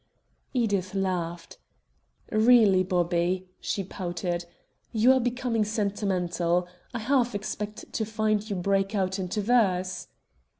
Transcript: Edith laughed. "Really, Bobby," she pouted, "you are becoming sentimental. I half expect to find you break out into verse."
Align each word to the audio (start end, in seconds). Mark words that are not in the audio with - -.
Edith 0.51 0.95
laughed. 0.95 1.59
"Really, 2.31 2.81
Bobby," 2.81 3.47
she 3.59 3.83
pouted, 3.83 4.45
"you 4.91 5.13
are 5.13 5.19
becoming 5.19 5.63
sentimental. 5.63 6.67
I 6.91 6.97
half 6.97 7.35
expect 7.35 7.93
to 7.93 8.03
find 8.03 8.49
you 8.49 8.55
break 8.55 8.95
out 8.95 9.19
into 9.19 9.41
verse." 9.41 10.07